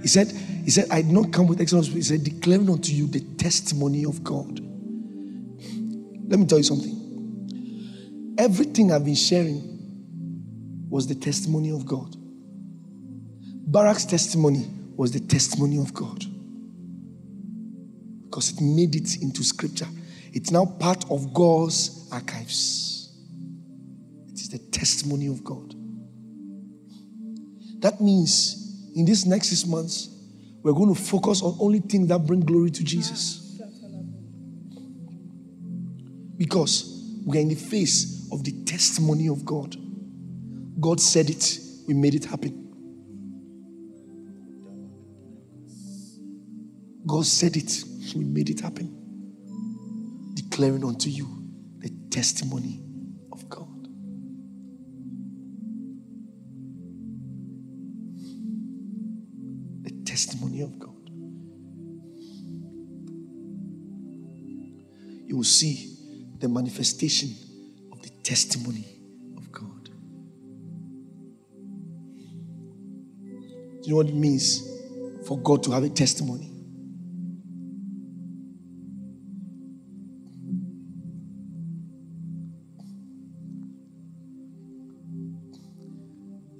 [0.02, 3.06] He said, He said, I did not come with excellence, he said, declaring unto you
[3.06, 4.60] the testimony of God.
[6.28, 8.34] Let me tell you something.
[8.36, 12.14] Everything I've been sharing was the testimony of God.
[13.70, 16.26] Barak's testimony was the testimony of God
[18.24, 19.88] because it made it into scripture.
[20.34, 22.91] It's now part of God's archives.
[24.52, 25.74] The testimony of God.
[27.80, 30.10] That means in these next six months,
[30.62, 33.58] we're going to focus on only things that bring glory to Jesus.
[36.36, 39.74] Because we are in the face of the testimony of God.
[40.78, 42.58] God said it, we made it happen.
[47.06, 47.84] God said it,
[48.14, 50.30] we made it happen.
[50.34, 51.26] Declaring unto you
[51.78, 52.81] the testimony
[59.82, 60.90] The testimony of God.
[65.26, 65.96] You will see
[66.38, 67.30] the manifestation
[67.90, 68.86] of the testimony
[69.36, 69.84] of God.
[73.82, 74.62] Do you know what it means
[75.26, 76.52] for God to have a testimony?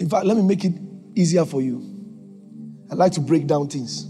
[0.00, 0.72] In fact, let me make it
[1.14, 1.91] easier for you.
[2.92, 4.04] I like to break down things.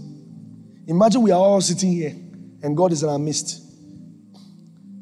[0.87, 3.63] Imagine we are all sitting here and God is in our midst.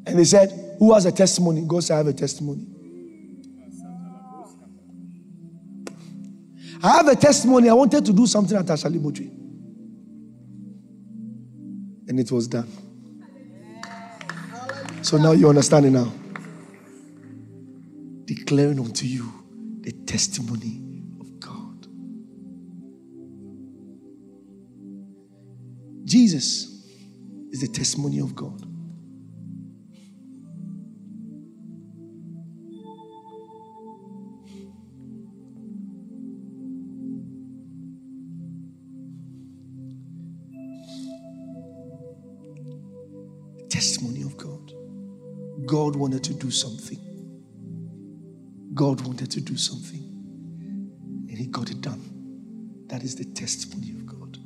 [0.05, 1.63] And they said, Who has a testimony?
[1.65, 2.67] God said, I have a testimony.
[6.83, 7.69] I have a testimony.
[7.69, 9.29] I wanted to do something at Ashalibotri.
[12.07, 12.67] And it was done.
[15.01, 16.13] So now you understand it now.
[18.25, 19.31] Declaring unto you
[19.81, 20.80] the testimony
[26.11, 26.67] Jesus
[27.51, 28.67] is the testimony of God.
[43.69, 44.73] testimony of God.
[45.65, 46.99] God wanted to do something.
[48.73, 50.03] God wanted to do something.
[51.29, 52.83] And He got it done.
[52.87, 54.40] That is the testimony of God.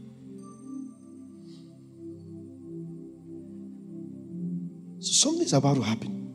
[5.45, 6.33] Something's about to happen.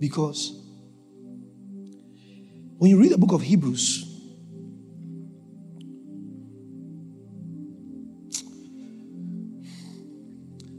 [0.00, 0.60] Because
[2.78, 4.08] when you read the book of Hebrews,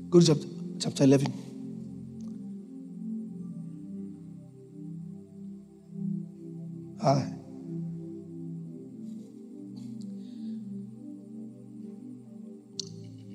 [0.09, 0.47] Go to chapter,
[0.79, 1.31] chapter 11.
[7.03, 7.23] Ah.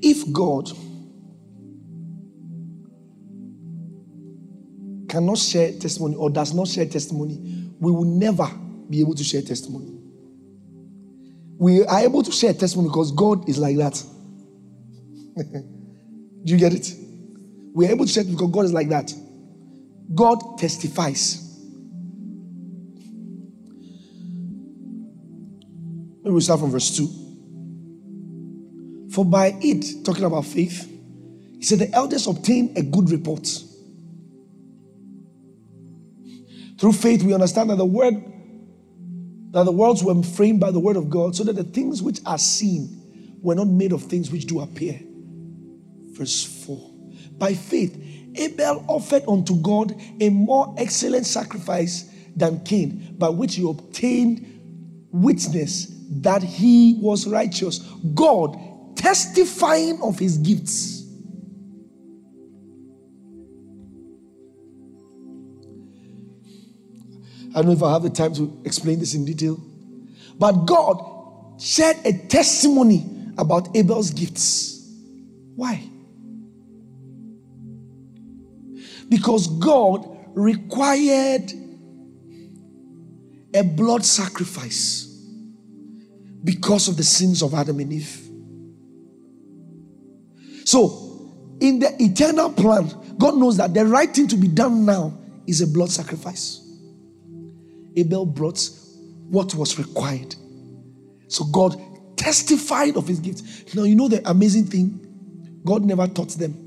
[0.02, 0.72] If God
[5.14, 7.38] cannot share testimony or does not share testimony,
[7.78, 8.50] we will never
[8.90, 9.96] be able to share testimony.
[11.56, 14.02] We are able to share testimony because God is like that.
[15.36, 16.92] Do you get it?
[17.74, 19.14] We are able to check because God is like that.
[20.12, 21.40] God testifies.
[26.24, 27.06] Maybe we start from verse 2.
[29.12, 30.90] For by it, talking about faith,
[31.58, 33.48] he said, the elders obtained a good report.
[36.78, 38.14] Through faith, we understand that the word,
[39.50, 42.20] that the worlds were framed by the word of God, so that the things which
[42.26, 45.00] are seen were not made of things which do appear.
[46.12, 46.90] Verse 4.
[47.38, 48.00] By faith,
[48.36, 54.50] Abel offered unto God a more excellent sacrifice than Cain, by which he obtained
[55.12, 57.78] witness that he was righteous.
[58.14, 58.58] God
[58.96, 60.93] testifying of his gifts.
[67.54, 69.60] I don't know if I have the time to explain this in detail,
[70.38, 73.06] but God shared a testimony
[73.38, 74.90] about Abel's gifts.
[75.54, 75.82] Why?
[79.08, 81.52] Because God required
[83.54, 85.04] a blood sacrifice
[86.42, 88.20] because of the sins of Adam and Eve.
[90.64, 95.16] So, in the eternal plan, God knows that the right thing to be done now
[95.46, 96.63] is a blood sacrifice.
[97.96, 98.68] Abel brought
[99.28, 100.34] what was required.
[101.28, 101.76] So, God
[102.16, 103.74] testified of his gift.
[103.74, 105.00] Now, you know the amazing thing?
[105.64, 106.60] God never taught them.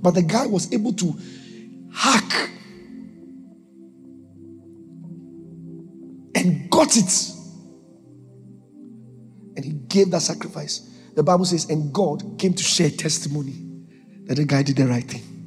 [0.00, 1.14] But the guy was able to
[1.92, 2.50] hack
[6.34, 7.32] and got it.
[9.56, 10.88] And he gave that sacrifice.
[11.14, 13.56] The Bible says, and God came to share testimony
[14.26, 15.37] that the guy did the right thing.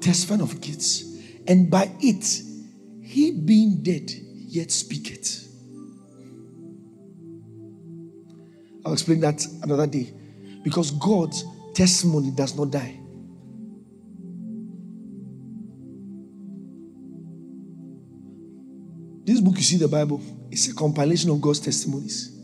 [0.00, 1.04] Testifying of gifts,
[1.46, 2.42] and by it,
[3.02, 5.46] he being dead, yet speaketh.
[8.84, 10.12] I'll explain that another day.
[10.62, 11.44] Because God's
[11.74, 12.98] testimony does not die.
[19.24, 20.20] This book you see, the Bible,
[20.50, 22.39] is a compilation of God's testimonies.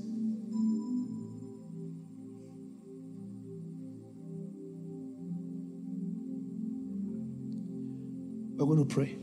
[8.97, 9.15] Pray.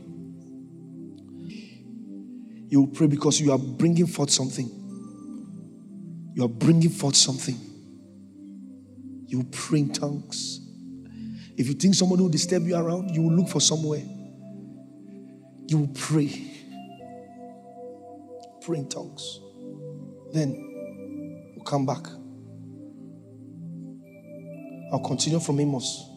[2.68, 4.70] You will pray because you are bringing forth something.
[6.32, 7.58] You are bringing forth something.
[9.26, 10.60] You will pray in tongues.
[11.56, 14.02] If you think somebody will disturb you around, you will look for somewhere.
[15.66, 16.52] You will pray.
[18.62, 19.40] Pray in tongues.
[20.32, 22.06] Then we'll come back.
[24.92, 26.08] I'll continue from Amos.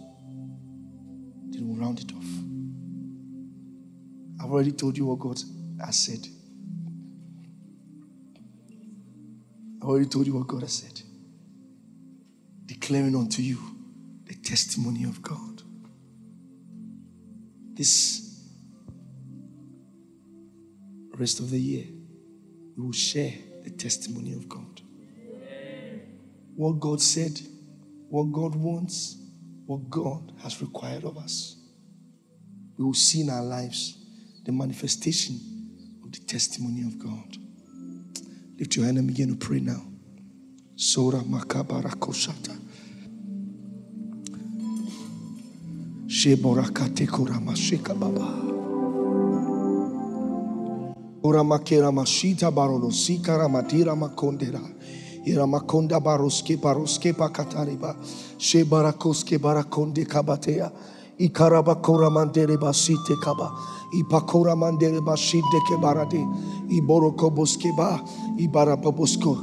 [1.49, 2.46] Then we'll round it off.
[4.47, 5.37] I've already told you what God
[5.83, 6.25] has said.
[9.81, 11.01] I've already told you what God has said.
[12.65, 13.57] Declaring unto you
[14.23, 15.63] the testimony of God.
[17.73, 18.47] This
[21.17, 21.87] rest of the year,
[22.77, 23.33] we will share
[23.65, 24.79] the testimony of God.
[26.55, 27.37] What God said,
[28.07, 29.17] what God wants,
[29.65, 31.57] what God has required of us.
[32.77, 34.05] We will see in our lives
[34.47, 35.35] the manifestation
[36.05, 37.37] of the testimony of God.
[38.57, 39.83] Lift your hand and begin to pray now.
[40.77, 42.57] Sora makabara koshata.
[46.07, 48.55] Sheborakate korama sheka baba.
[51.23, 54.61] Ora makera mashita barolo sikara matira makondera.
[55.27, 57.97] Ira makonda baroske baroske pakatariba.
[58.39, 60.71] Shebarakoske barakonde kabatea.
[61.19, 63.49] Ikarabakora mandere basite kaba.
[63.93, 66.21] Ipakora mandere bashinde ke barade.
[66.69, 67.99] Iboroko boske ba.
[68.37, 69.33] Ibarababosko.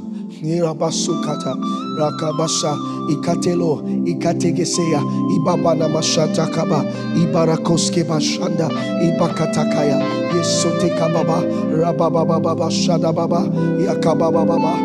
[0.41, 1.51] Nirabasukata.
[1.99, 2.71] Rakabasha.
[3.11, 3.83] Ikatelo.
[4.07, 5.01] Ikategeseya.
[5.35, 6.79] Ibabana mashata kaba.
[7.19, 8.69] Ibarakoske bashanda.
[9.03, 9.99] Ibakatakaya.
[10.31, 11.43] Yesote kababa.
[11.75, 13.43] Rabababa shada baba.
[13.83, 14.79] Yakababa baba.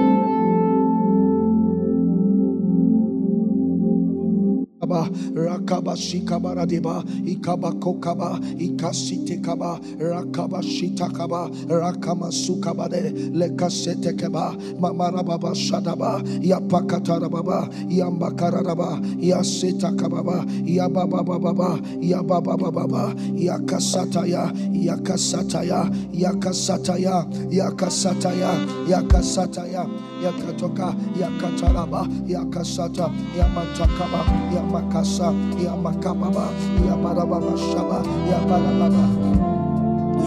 [10.70, 21.78] Shita Kaba, Rakama Sukabade, Lekasete Kaba, Mamarababa Shadaba, Yapakatara Baba, Yambakaraba, Yaseta Kababa, Yababa Baba,
[21.98, 28.52] Yababa Baba, Yakasataya, Yakasataya, Yakasataya, Yakasataya,
[28.86, 34.20] Yakasataya, Yakatoka, Yakataraba, Yakasata, Yamatakaba,
[34.54, 36.46] Yamakasa, Yamakababa,
[36.86, 39.04] Yabarababa Shaba, Yabarababa,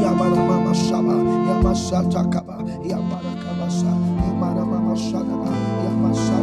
[0.01, 1.15] Yabarababa Shaba,
[1.47, 3.91] Yamasata Kaba, Yamarakabasa,
[4.25, 5.49] Yamarababa Shadaba,
[5.85, 6.42] Yamasata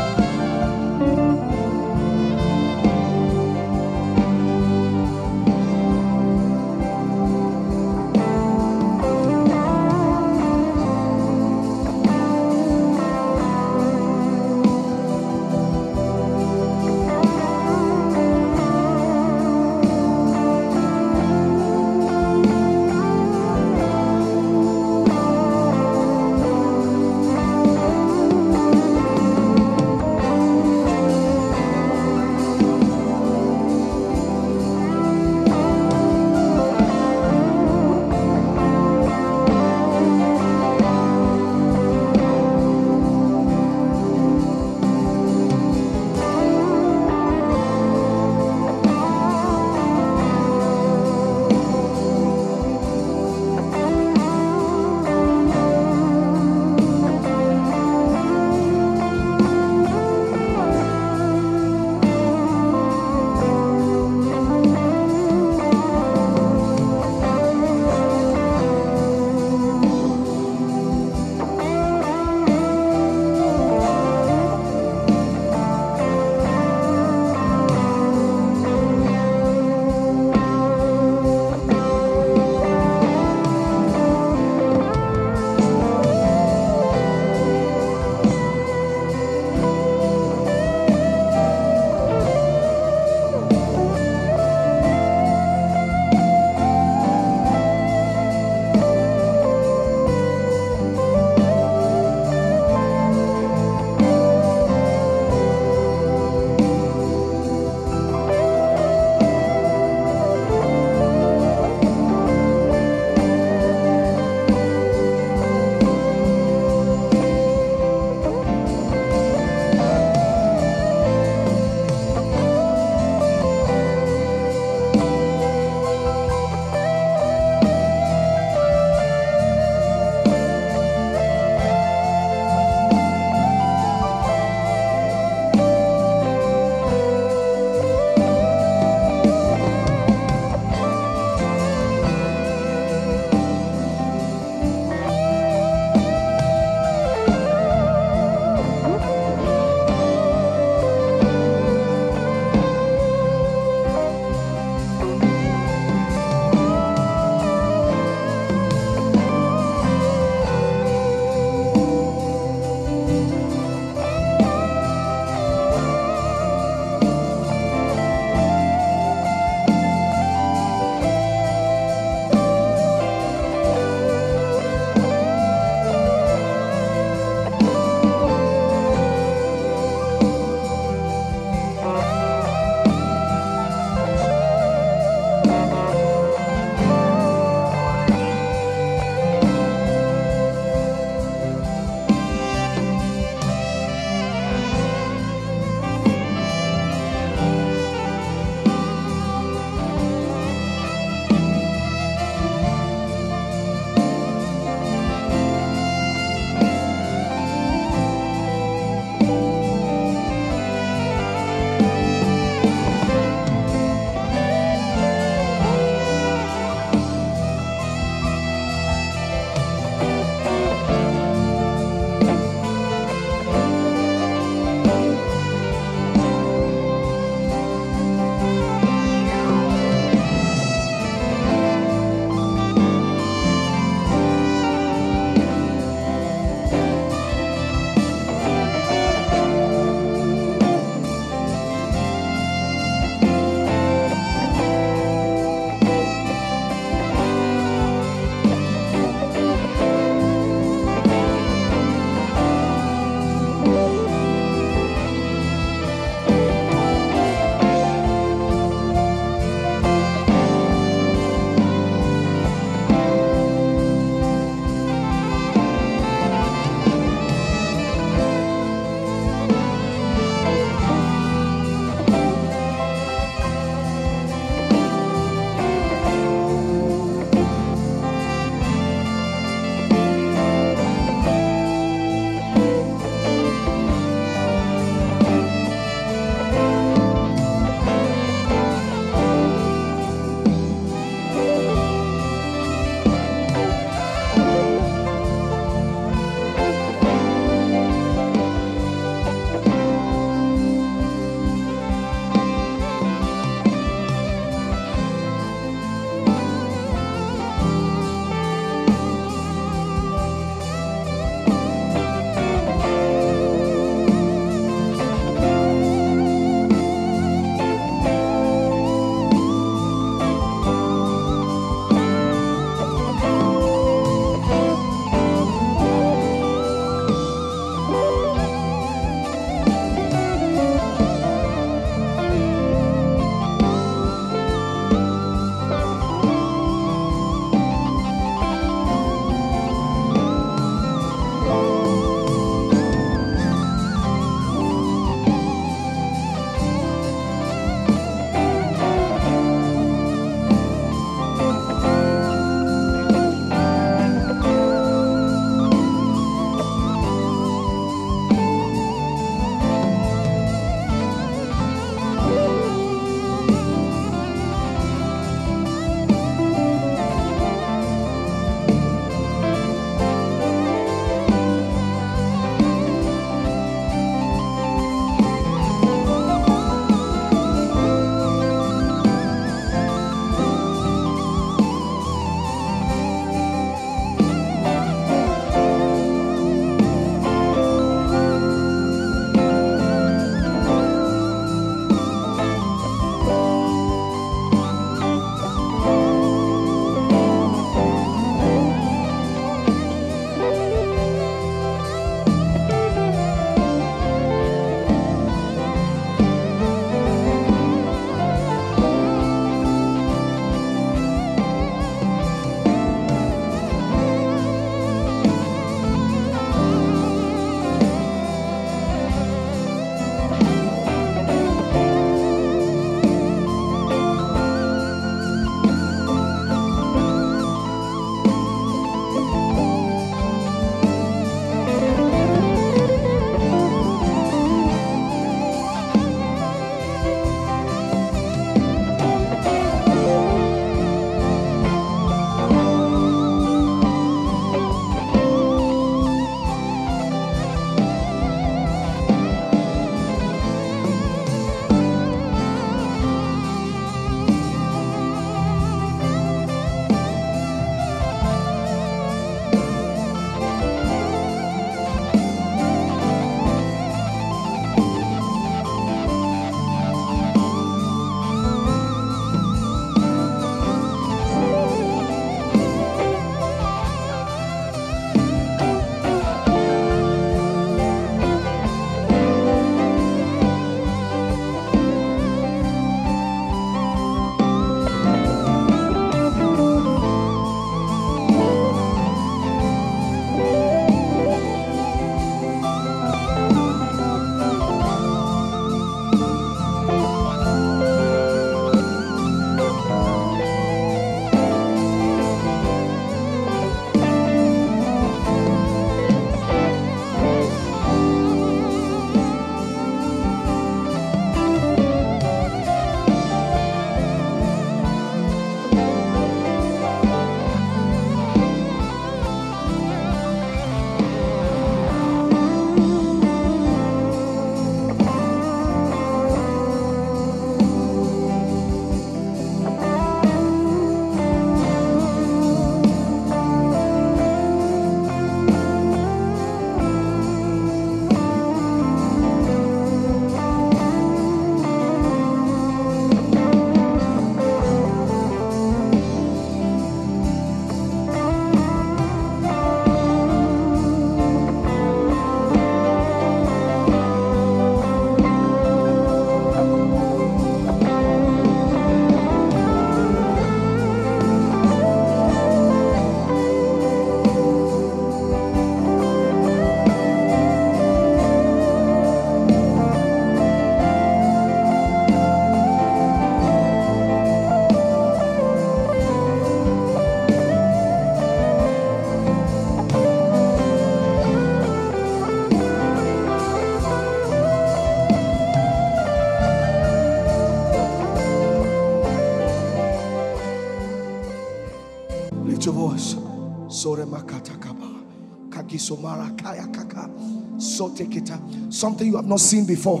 [598.70, 600.00] Something you have not seen before.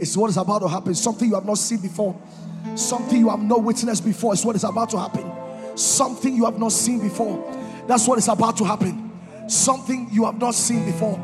[0.00, 0.94] It's what is about to happen.
[0.94, 2.20] Something you have not seen before.
[2.74, 4.32] Something you have not witnessed before.
[4.32, 5.30] It's what is about to happen.
[5.76, 7.42] Something you have not seen before.
[7.88, 9.10] That's what is about to happen.
[9.48, 11.18] Something you have not seen before.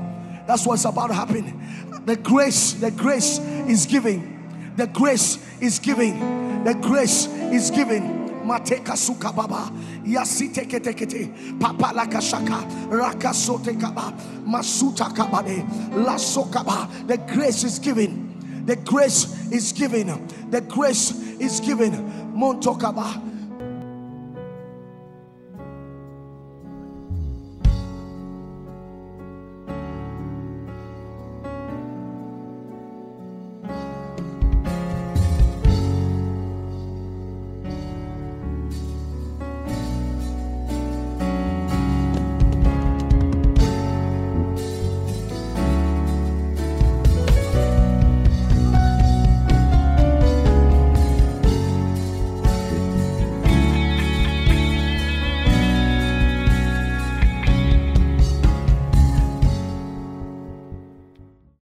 [0.47, 2.03] That's what's about to happen.
[2.07, 4.73] The grace, the grace is giving.
[4.77, 6.65] The grace is giving.
[6.65, 8.18] The grace is giving.
[8.49, 9.71] Mateka suka baba.
[10.05, 11.61] Yasite kete kete.
[11.61, 14.13] Papa lakashaka rakasote kaba.
[14.47, 16.89] Masuta kabade laso kaba.
[17.07, 18.65] The grace is given.
[18.65, 20.09] The grace is given.
[20.51, 21.93] The grace is given.
[22.35, 23.21] Montokaba